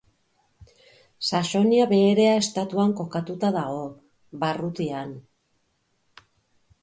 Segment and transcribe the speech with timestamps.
[1.27, 3.83] Saxonia Beherea estatuan kokatuta dago,
[4.45, 5.13] barrutian.